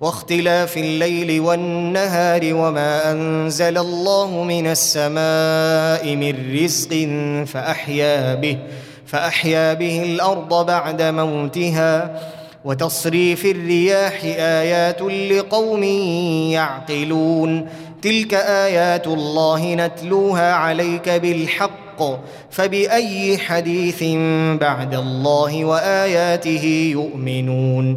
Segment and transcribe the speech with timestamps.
[0.00, 7.08] واختلاف الليل والنهار وما أنزل الله من السماء من رزق
[7.46, 8.58] فأحيا به
[9.06, 12.20] فأحيا به الأرض بعد موتها.
[12.64, 15.82] وتصريف الرياح آيات لقوم
[16.52, 17.68] يعقلون.
[18.02, 22.02] تلك آيات الله نتلوها عليك بالحق
[22.50, 24.02] فبأي حديث
[24.60, 27.96] بعد الله وآياته يؤمنون.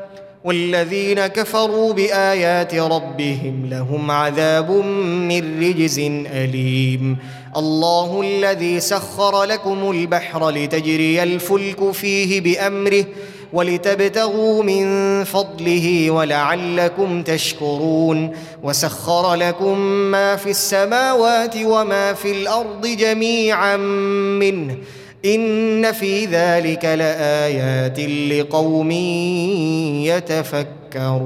[0.43, 5.99] والذين كفروا بآيات ربهم لهم عذاب من رجز
[6.33, 7.17] أليم.
[7.57, 13.05] الله الذي سخر لكم البحر لتجري الفلك فيه بأمره
[13.53, 18.35] ولتبتغوا من فضله ولعلكم تشكرون.
[18.63, 19.77] وسخر لكم
[20.11, 24.77] ما في السماوات وما في الأرض جميعا منه.
[25.25, 27.99] إن في ذلك لآيات
[28.31, 28.91] لقوم
[30.01, 31.21] يتفكرون.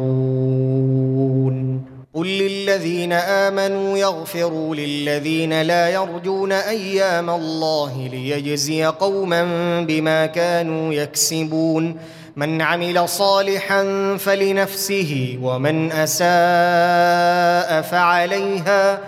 [2.13, 9.43] قل للذين آمنوا يغفروا للذين لا يرجون أيام الله ليجزي قوما
[9.81, 11.97] بما كانوا يكسبون.
[12.35, 18.99] من عمل صالحا فلنفسه ومن أساء فعليها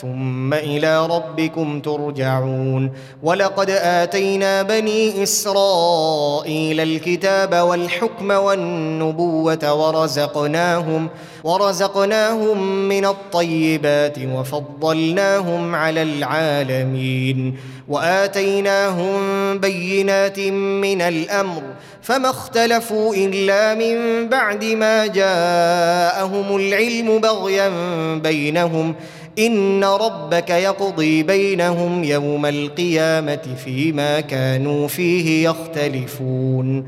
[0.00, 2.92] ثم إلى ربكم ترجعون.
[3.22, 11.08] ولقد آتينا بني إسرائيل الكتاب والحكم والنبوة ورزقناهم
[11.44, 17.56] ورزقناهم من الطيبات وفضلناهم على العالمين.
[17.88, 19.14] وآتيناهم
[19.58, 20.40] بينات
[20.84, 21.62] من الأمر
[22.02, 27.68] فما اختلفوا إلا من بعد ما جاءهم العلم بغيا
[28.18, 28.94] بينهم.
[29.38, 36.86] إن ربك يقضي بينهم يوم القيامة فيما كانوا فيه يختلفون.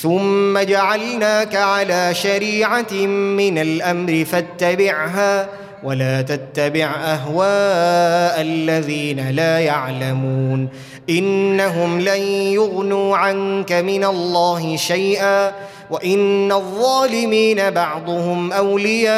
[0.00, 2.92] ثم جعلناك على شريعة
[3.36, 5.48] من الأمر فاتبعها
[5.84, 10.68] ولا تتبع أهواء الذين لا يعلمون.
[11.10, 12.20] إنهم لن
[12.52, 15.52] يغنوا عنك من الله شيئا
[15.90, 19.12] وإن الظالمين بعضهم أولياء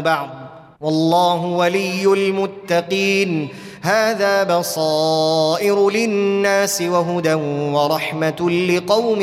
[0.00, 0.43] بعض.
[0.84, 3.48] والله ولي المتقين.
[3.82, 7.34] هذا بصائر للناس وهدى
[7.74, 9.22] ورحمة لقوم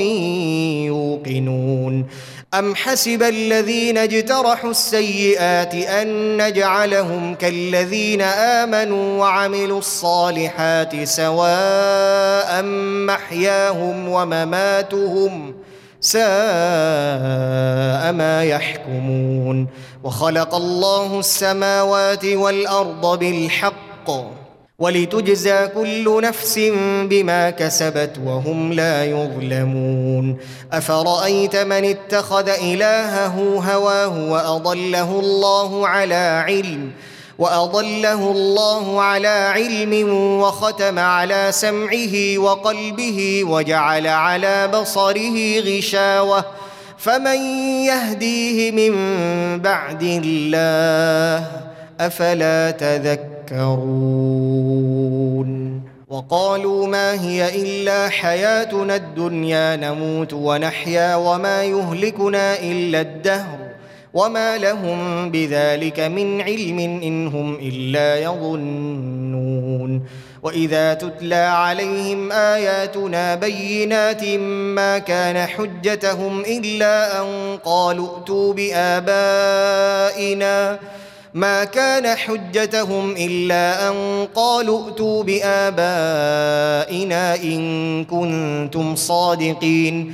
[0.89, 2.05] يوقنون.
[2.53, 12.61] أم حسب الذين اجترحوا السيئات أن نجعلهم كالذين آمنوا وعملوا الصالحات سواء
[13.07, 15.53] محياهم ومماتهم
[16.01, 16.22] ساء
[18.12, 19.67] ما يحكمون
[20.03, 24.09] وخلق الله السماوات والأرض بالحق
[24.79, 26.59] ولتجزى كل نفس
[27.09, 30.38] بما كسبت وهم لا يظلمون
[30.72, 33.35] أفرأيت من اتخذ إلهه
[33.73, 36.91] هواه وأضله الله على علم
[37.41, 46.46] وأضله الله على علم وختم على سمعه وقلبه وجعل على بصره غشاوة
[46.97, 47.40] فمن
[47.85, 48.93] يهديه من
[49.59, 51.47] بعد الله
[51.99, 53.91] أفلا تذكرون
[56.09, 63.71] وقالوا ما هي إلا حياتنا الدنيا نموت ونحيا وما يهلكنا إلا الدهر
[64.13, 70.03] وما لهم بذلك من علم ان هم الا يظنون
[70.43, 74.23] واذا تتلى عليهم اياتنا بينات
[74.75, 79.99] ما كان حجتهم الا ان قالوا ائتوا بابائنا
[81.34, 86.55] ما كان حجتهم الا ان قالوا ائتوا بابائنا
[87.35, 90.13] ان كنتم صادقين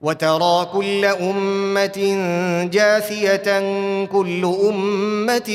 [0.00, 1.98] وترى كل أمة
[2.72, 3.60] جاثية
[4.04, 5.50] كل أمة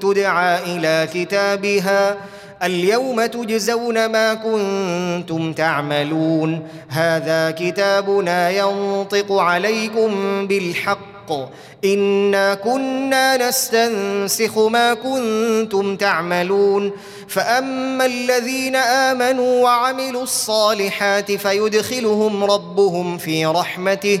[0.00, 2.16] تدعى إلى كتابها.
[2.62, 6.68] اليوم تجزون ما كنتم تعملون.
[6.88, 11.17] هذا كتابنا ينطق عليكم بالحق.
[11.84, 16.92] انا كنا نستنسخ ما كنتم تعملون.
[17.28, 24.20] فاما الذين امنوا وعملوا الصالحات فيدخلهم ربهم في رحمته.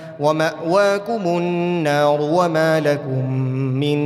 [0.19, 3.31] ومأواكم النار وما لكم
[3.79, 3.97] من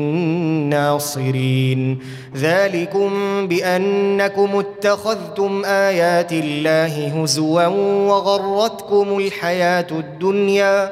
[0.70, 2.00] ناصرين.
[2.36, 3.10] ذلكم
[3.48, 7.68] بأنكم اتخذتم آيات الله هزوا
[8.08, 10.92] وغرتكم الحياة الدنيا